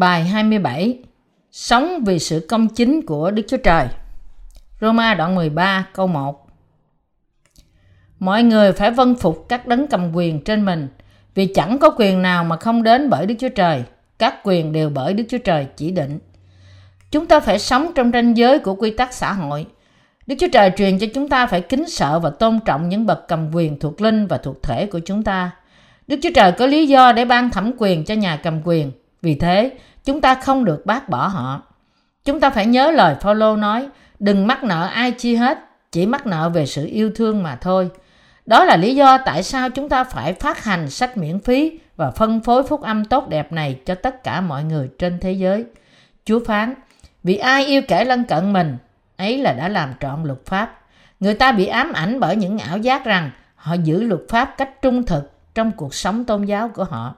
[0.00, 0.98] Bài 27
[1.52, 3.86] Sống vì sự công chính của Đức Chúa Trời
[4.80, 6.46] Roma đoạn 13 câu 1
[8.18, 10.88] Mọi người phải vân phục các đấng cầm quyền trên mình,
[11.34, 13.84] vì chẳng có quyền nào mà không đến bởi Đức Chúa Trời.
[14.18, 16.18] Các quyền đều bởi Đức Chúa Trời chỉ định.
[17.10, 19.66] Chúng ta phải sống trong ranh giới của quy tắc xã hội.
[20.26, 23.28] Đức Chúa Trời truyền cho chúng ta phải kính sợ và tôn trọng những bậc
[23.28, 25.50] cầm quyền thuộc linh và thuộc thể của chúng ta.
[26.06, 28.92] Đức Chúa Trời có lý do để ban thẩm quyền cho nhà cầm quyền.
[29.22, 29.72] Vì thế,
[30.04, 31.62] chúng ta không được bác bỏ họ.
[32.24, 33.88] Chúng ta phải nhớ lời Phaolô nói,
[34.18, 35.58] đừng mắc nợ ai chi hết,
[35.92, 37.90] chỉ mắc nợ về sự yêu thương mà thôi.
[38.46, 42.10] Đó là lý do tại sao chúng ta phải phát hành sách miễn phí và
[42.10, 45.64] phân phối phúc âm tốt đẹp này cho tất cả mọi người trên thế giới.
[46.24, 46.74] Chúa phán,
[47.22, 48.76] vì ai yêu kẻ lân cận mình,
[49.16, 50.80] ấy là đã làm trọn luật pháp.
[51.20, 54.82] Người ta bị ám ảnh bởi những ảo giác rằng họ giữ luật pháp cách
[54.82, 57.14] trung thực trong cuộc sống tôn giáo của họ.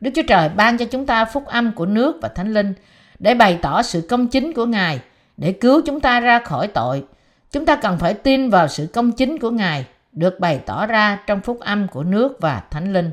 [0.00, 2.74] Đức Chúa Trời ban cho chúng ta phúc âm của nước và thánh linh
[3.18, 5.00] để bày tỏ sự công chính của Ngài,
[5.36, 7.04] để cứu chúng ta ra khỏi tội.
[7.52, 11.18] Chúng ta cần phải tin vào sự công chính của Ngài được bày tỏ ra
[11.26, 13.10] trong phúc âm của nước và thánh linh.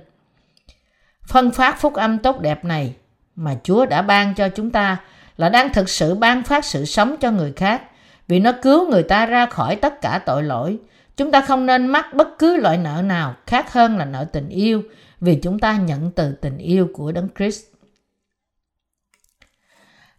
[1.27, 2.95] Phân phát phúc âm tốt đẹp này
[3.35, 4.97] mà Chúa đã ban cho chúng ta
[5.38, 7.81] là đang thực sự ban phát sự sống cho người khác
[8.27, 10.77] vì nó cứu người ta ra khỏi tất cả tội lỗi.
[11.18, 14.50] Chúng ta không nên mắc bất cứ loại nợ nào khác hơn là nợ tình
[14.50, 14.84] yêu
[15.20, 17.66] vì chúng ta nhận từ tình yêu của Đấng Christ.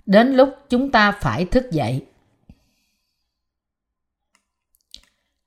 [0.06, 2.06] Đến lúc chúng ta phải thức dậy.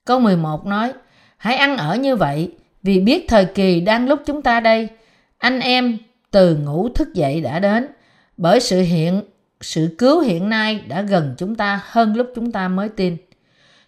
[0.05, 0.93] Câu 11 nói,
[1.37, 4.89] hãy ăn ở như vậy vì biết thời kỳ đang lúc chúng ta đây.
[5.37, 5.97] Anh em
[6.31, 7.87] từ ngủ thức dậy đã đến
[8.37, 9.21] bởi sự hiện
[9.61, 13.17] sự cứu hiện nay đã gần chúng ta hơn lúc chúng ta mới tin.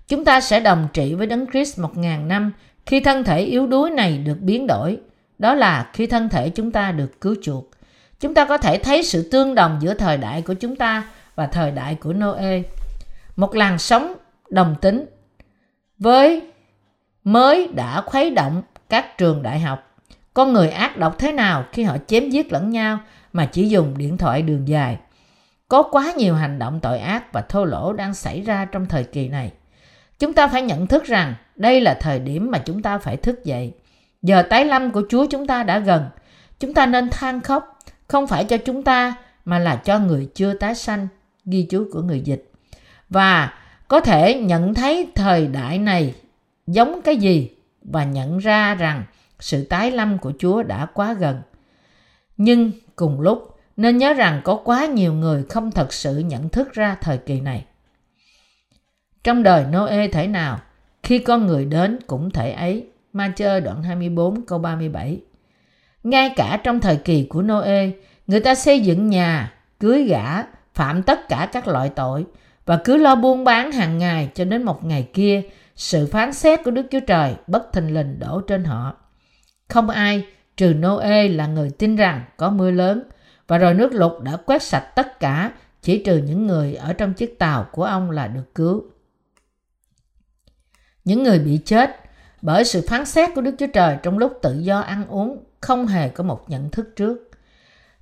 [0.07, 2.51] Chúng ta sẽ đồng trị với Đấng Christ một ngàn năm
[2.85, 4.99] khi thân thể yếu đuối này được biến đổi.
[5.39, 7.69] Đó là khi thân thể chúng ta được cứu chuộc.
[8.19, 11.47] Chúng ta có thể thấy sự tương đồng giữa thời đại của chúng ta và
[11.47, 12.61] thời đại của Noe.
[13.35, 14.13] Một làn sóng
[14.50, 15.05] đồng tính
[16.00, 16.41] với
[17.23, 19.89] mới đã khuấy động các trường đại học.
[20.33, 22.99] Con người ác độc thế nào khi họ chém giết lẫn nhau
[23.33, 24.97] mà chỉ dùng điện thoại đường dài.
[25.67, 29.03] Có quá nhiều hành động tội ác và thô lỗ đang xảy ra trong thời
[29.03, 29.51] kỳ này.
[30.19, 33.46] Chúng ta phải nhận thức rằng đây là thời điểm mà chúng ta phải thức
[33.46, 33.74] dậy.
[34.22, 36.06] Giờ tái lâm của Chúa chúng ta đã gần.
[36.59, 39.16] Chúng ta nên than khóc, không phải cho chúng ta
[39.46, 41.07] mà là cho người chưa tái sanh,
[41.46, 42.52] ghi chú của người dịch.
[43.09, 43.53] Và
[43.88, 46.13] có thể nhận thấy thời đại này
[46.68, 47.50] giống cái gì
[47.81, 49.03] và nhận ra rằng
[49.40, 51.41] sự tái lâm của Chúa đã quá gần.
[52.38, 56.73] Nhưng cùng lúc nên nhớ rằng có quá nhiều người không thật sự nhận thức
[56.73, 57.66] ra thời kỳ này.
[59.23, 60.59] Trong đời Noe thể nào,
[61.03, 62.88] khi con người đến cũng thể ấy.
[63.13, 65.19] Ma chơ đoạn 24 câu 37
[66.03, 67.89] Ngay cả trong thời kỳ của Noe,
[68.28, 72.25] người ta xây dựng nhà, cưới gã, phạm tất cả các loại tội
[72.66, 75.41] và cứ lo buôn bán hàng ngày cho đến một ngày kia,
[75.75, 78.94] sự phán xét của Đức Chúa Trời bất thình lình đổ trên họ.
[79.69, 80.25] Không ai
[80.57, 83.03] trừ Noe là người tin rằng có mưa lớn
[83.47, 85.51] và rồi nước lụt đã quét sạch tất cả
[85.81, 88.84] chỉ trừ những người ở trong chiếc tàu của ông là được cứu.
[91.06, 92.00] Những người bị chết
[92.41, 95.88] bởi sự phán xét của Đức Chúa Trời trong lúc tự do ăn uống không
[95.88, 97.31] hề có một nhận thức trước.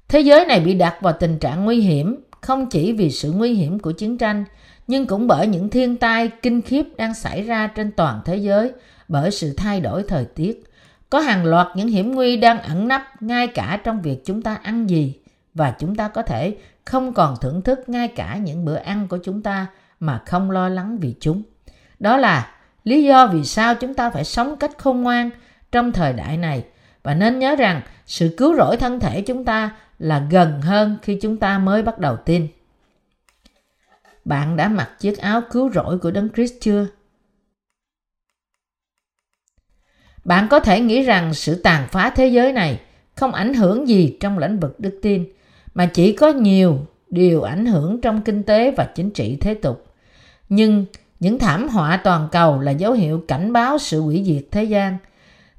[0.08, 3.54] Thế giới này bị đặt vào tình trạng nguy hiểm, không chỉ vì sự nguy
[3.54, 4.46] hiểm của chiến tranh,
[4.88, 8.72] nhưng cũng bởi những thiên tai, kinh khiếp đang xảy ra trên toàn thế giới
[9.08, 10.64] bởi sự thay đổi thời tiết.
[11.10, 14.56] Có hàng loạt những hiểm nguy đang ẩn nấp ngay cả trong việc chúng ta
[14.56, 15.16] ăn gì
[15.54, 19.18] và chúng ta có thể không còn thưởng thức ngay cả những bữa ăn của
[19.24, 19.68] chúng ta
[20.00, 21.44] mà không lo lắng vì chúng.
[22.00, 22.52] Đó là
[22.84, 25.30] lý do vì sao chúng ta phải sống cách khôn ngoan
[25.72, 26.64] trong thời đại này
[27.03, 31.18] và nên nhớ rằng sự cứu rỗi thân thể chúng ta là gần hơn khi
[31.22, 32.47] chúng ta mới bắt đầu tin.
[34.25, 36.88] Bạn đã mặc chiếc áo cứu rỗi của Đấng Christ chưa?
[40.26, 42.79] Bạn có thể nghĩ rằng sự tàn phá thế giới này
[43.16, 45.26] không ảnh hưởng gì trong lĩnh vực đức tin,
[45.73, 49.85] mà chỉ có nhiều điều ảnh hưởng trong kinh tế và chính trị thế tục.
[50.50, 50.85] Nhưng
[51.22, 54.97] những thảm họa toàn cầu là dấu hiệu cảnh báo sự hủy diệt thế gian.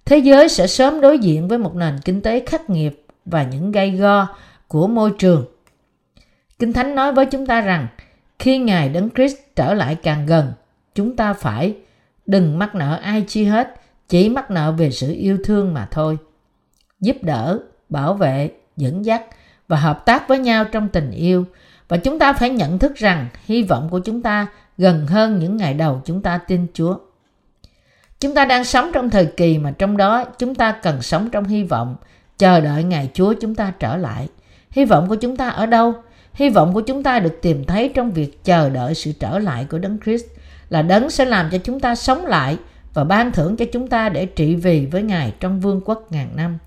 [0.05, 3.73] Thế giới sẽ sớm đối diện với một nền kinh tế khắc nghiệt và những
[3.73, 4.29] gây go
[4.69, 5.45] của môi trường.
[6.59, 7.87] Kinh Thánh nói với chúng ta rằng
[8.39, 10.53] khi Ngài Đấng Christ trở lại càng gần,
[10.95, 11.77] chúng ta phải
[12.27, 13.75] đừng mắc nợ ai chi hết,
[14.09, 16.19] chỉ mắc nợ về sự yêu thương mà thôi.
[17.01, 19.23] Giúp đỡ, bảo vệ, dẫn dắt
[19.69, 21.47] và hợp tác với nhau trong tình yêu
[21.89, 24.47] và chúng ta phải nhận thức rằng hy vọng của chúng ta
[24.79, 26.99] gần hơn những ngày đầu chúng ta tin Chúa.
[28.21, 31.45] Chúng ta đang sống trong thời kỳ mà trong đó chúng ta cần sống trong
[31.45, 31.97] hy vọng,
[32.39, 34.29] chờ đợi ngày Chúa chúng ta trở lại.
[34.71, 35.95] Hy vọng của chúng ta ở đâu?
[36.33, 39.67] Hy vọng của chúng ta được tìm thấy trong việc chờ đợi sự trở lại
[39.71, 40.25] của Đấng Christ
[40.69, 42.59] là Đấng sẽ làm cho chúng ta sống lại
[42.95, 46.29] và ban thưởng cho chúng ta để trị vì với Ngài trong vương quốc ngàn
[46.37, 46.59] năm.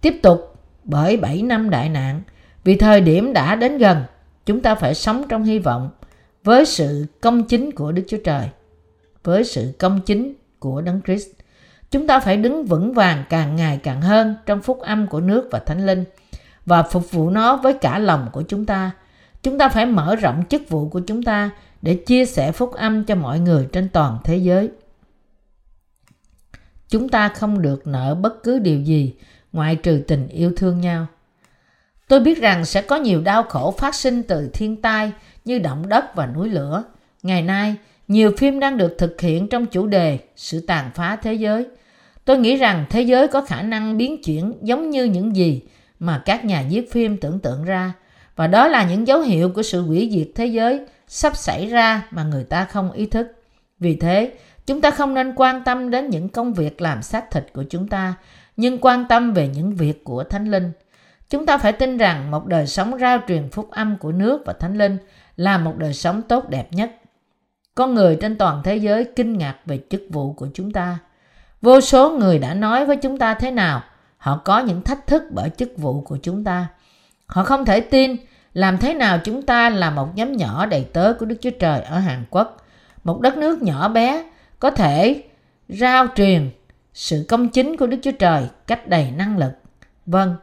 [0.00, 2.22] Tiếp tục bởi 7 năm đại nạn,
[2.64, 4.04] vì thời điểm đã đến gần,
[4.46, 5.90] chúng ta phải sống trong hy vọng
[6.44, 8.48] với sự công chính của Đức Chúa Trời,
[9.24, 11.28] với sự công chính của Đấng Christ.
[11.90, 15.48] Chúng ta phải đứng vững vàng càng ngày càng hơn trong phúc âm của nước
[15.50, 16.04] và thánh linh
[16.66, 18.90] và phục vụ nó với cả lòng của chúng ta.
[19.42, 21.50] Chúng ta phải mở rộng chức vụ của chúng ta
[21.82, 24.70] để chia sẻ phúc âm cho mọi người trên toàn thế giới.
[26.88, 29.14] Chúng ta không được nợ bất cứ điều gì
[29.52, 31.06] ngoại trừ tình yêu thương nhau.
[32.10, 35.12] Tôi biết rằng sẽ có nhiều đau khổ phát sinh từ thiên tai
[35.44, 36.84] như động đất và núi lửa.
[37.22, 37.74] Ngày nay,
[38.08, 41.66] nhiều phim đang được thực hiện trong chủ đề sự tàn phá thế giới.
[42.24, 45.62] Tôi nghĩ rằng thế giới có khả năng biến chuyển giống như những gì
[45.98, 47.92] mà các nhà viết phim tưởng tượng ra
[48.36, 52.06] và đó là những dấu hiệu của sự hủy diệt thế giới sắp xảy ra
[52.10, 53.26] mà người ta không ý thức.
[53.78, 54.32] Vì thế,
[54.66, 57.88] chúng ta không nên quan tâm đến những công việc làm xác thịt của chúng
[57.88, 58.14] ta,
[58.56, 60.72] nhưng quan tâm về những việc của Thánh Linh.
[61.30, 64.52] Chúng ta phải tin rằng một đời sống rao truyền phúc âm của nước và
[64.52, 64.98] Thánh Linh
[65.36, 66.90] là một đời sống tốt đẹp nhất.
[67.74, 70.98] Con người trên toàn thế giới kinh ngạc về chức vụ của chúng ta.
[71.62, 73.82] Vô số người đã nói với chúng ta thế nào
[74.16, 76.66] họ có những thách thức bởi chức vụ của chúng ta.
[77.26, 78.16] Họ không thể tin
[78.54, 81.80] làm thế nào chúng ta là một nhóm nhỏ đầy tớ của Đức Chúa Trời
[81.80, 82.66] ở Hàn Quốc,
[83.04, 84.24] một đất nước nhỏ bé
[84.58, 85.22] có thể
[85.68, 86.50] rao truyền
[86.94, 89.52] sự công chính của Đức Chúa Trời cách đầy năng lực.
[90.06, 90.36] Vâng,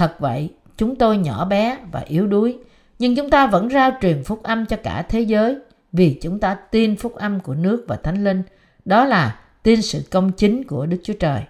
[0.00, 2.58] thật vậy, chúng tôi nhỏ bé và yếu đuối,
[2.98, 5.56] nhưng chúng ta vẫn rao truyền phúc âm cho cả thế giới
[5.92, 8.42] vì chúng ta tin phúc âm của nước và Thánh Linh,
[8.84, 11.42] đó là tin sự công chính của Đức Chúa Trời.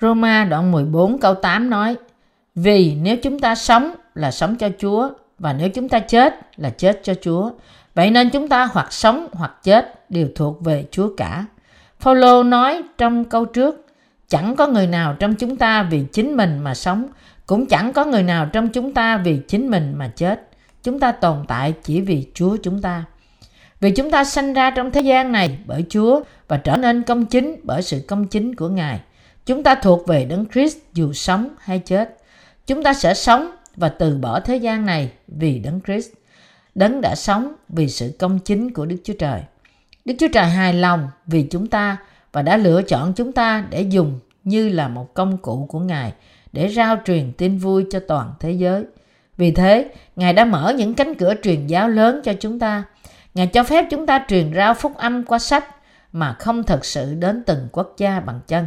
[0.00, 1.96] Roma đoạn 14 câu 8 nói,
[2.54, 6.70] Vì nếu chúng ta sống là sống cho Chúa, và nếu chúng ta chết là
[6.70, 7.50] chết cho Chúa.
[7.94, 11.44] Vậy nên chúng ta hoặc sống hoặc chết đều thuộc về Chúa cả.
[12.00, 13.86] Phaolô nói trong câu trước,
[14.28, 17.08] chẳng có người nào trong chúng ta vì chính mình mà sống,
[17.46, 20.48] cũng chẳng có người nào trong chúng ta vì chính mình mà chết.
[20.82, 23.04] Chúng ta tồn tại chỉ vì Chúa chúng ta.
[23.80, 27.26] Vì chúng ta sanh ra trong thế gian này bởi Chúa và trở nên công
[27.26, 29.00] chính bởi sự công chính của Ngài.
[29.46, 32.16] Chúng ta thuộc về Đấng Christ dù sống hay chết.
[32.66, 36.08] Chúng ta sẽ sống và từ bỏ thế gian này vì Đấng Christ.
[36.74, 39.40] Đấng đã sống vì sự công chính của Đức Chúa Trời.
[40.04, 41.96] Đức Chúa Trời hài lòng vì chúng ta
[42.32, 46.12] và đã lựa chọn chúng ta để dùng như là một công cụ của Ngài
[46.52, 48.84] để rao truyền tin vui cho toàn thế giới.
[49.36, 52.84] Vì thế, Ngài đã mở những cánh cửa truyền giáo lớn cho chúng ta.
[53.34, 55.64] Ngài cho phép chúng ta truyền rao phúc âm qua sách
[56.12, 58.66] mà không thật sự đến từng quốc gia bằng chân.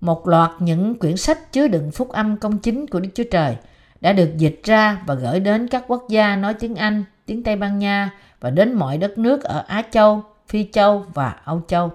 [0.00, 3.56] Một loạt những quyển sách chứa đựng phúc âm công chính của Đức Chúa Trời
[4.00, 7.56] đã được dịch ra và gửi đến các quốc gia nói tiếng Anh, tiếng Tây
[7.56, 11.92] Ban Nha và đến mọi đất nước ở Á Châu, Phi Châu và Âu Châu.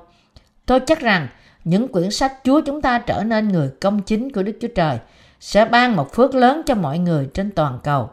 [0.65, 1.27] Tôi chắc rằng
[1.63, 4.97] những quyển sách Chúa chúng ta trở nên người công chính của Đức Chúa Trời
[5.39, 8.09] sẽ ban một phước lớn cho mọi người trên toàn cầu.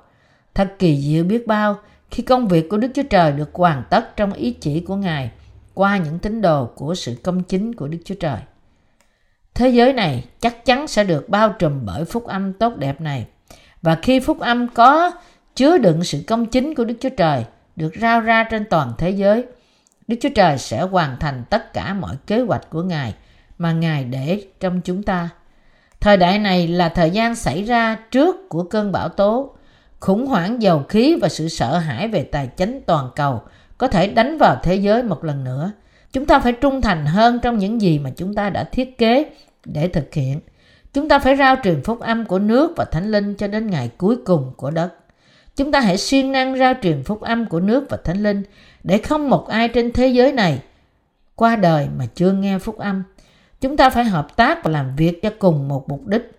[0.54, 1.78] Thật kỳ diệu biết bao
[2.10, 5.30] khi công việc của Đức Chúa Trời được hoàn tất trong ý chỉ của Ngài
[5.74, 8.38] qua những tín đồ của sự công chính của Đức Chúa Trời.
[9.54, 13.26] Thế giới này chắc chắn sẽ được bao trùm bởi phúc âm tốt đẹp này.
[13.82, 15.10] Và khi phúc âm có
[15.54, 17.44] chứa đựng sự công chính của Đức Chúa Trời
[17.76, 19.44] được rao ra trên toàn thế giới,
[20.08, 23.14] Đức Chúa Trời sẽ hoàn thành tất cả mọi kế hoạch của Ngài
[23.58, 25.28] mà Ngài để trong chúng ta.
[26.00, 29.54] Thời đại này là thời gian xảy ra trước của cơn bão tố,
[30.00, 33.42] khủng hoảng dầu khí và sự sợ hãi về tài chính toàn cầu
[33.78, 35.72] có thể đánh vào thế giới một lần nữa.
[36.12, 39.30] Chúng ta phải trung thành hơn trong những gì mà chúng ta đã thiết kế
[39.64, 40.40] để thực hiện.
[40.92, 43.90] Chúng ta phải rao truyền phúc âm của nước và thánh linh cho đến ngày
[43.98, 44.94] cuối cùng của đất.
[45.56, 48.42] Chúng ta hãy siêng năng rao truyền phúc âm của nước và thánh linh
[48.84, 50.60] để không một ai trên thế giới này
[51.34, 53.02] qua đời mà chưa nghe phúc âm.
[53.60, 56.30] Chúng ta phải hợp tác và làm việc cho cùng một mục đích.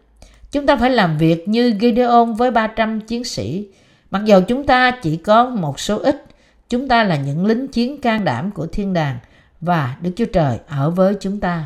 [0.51, 3.67] Chúng ta phải làm việc như Gideon với 300 chiến sĩ.
[4.11, 6.25] Mặc dù chúng ta chỉ có một số ít,
[6.69, 9.17] chúng ta là những lính chiến can đảm của thiên đàng
[9.61, 11.65] và Đức Chúa Trời ở với chúng ta.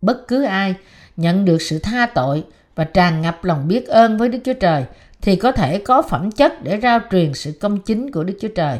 [0.00, 0.74] Bất cứ ai
[1.16, 4.84] nhận được sự tha tội và tràn ngập lòng biết ơn với Đức Chúa Trời
[5.24, 8.48] thì có thể có phẩm chất để rao truyền sự công chính của Đức Chúa
[8.48, 8.78] Trời.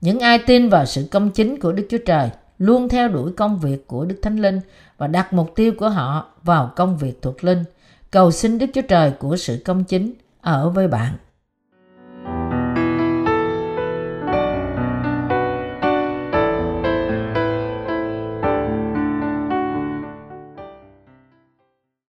[0.00, 3.58] Những ai tin vào sự công chính của Đức Chúa Trời luôn theo đuổi công
[3.58, 4.60] việc của Đức Thánh Linh
[4.98, 7.64] và đặt mục tiêu của họ vào công việc thuộc linh.
[8.10, 11.14] Cầu xin Đức Chúa Trời của sự công chính ở với bạn.